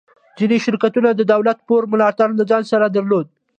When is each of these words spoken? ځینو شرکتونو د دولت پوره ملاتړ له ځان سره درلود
ځینو 0.37 0.57
شرکتونو 0.65 1.09
د 1.15 1.21
دولت 1.33 1.57
پوره 1.67 1.87
ملاتړ 1.93 2.27
له 2.39 2.43
ځان 2.49 2.63
سره 2.71 2.85
درلود 2.95 3.27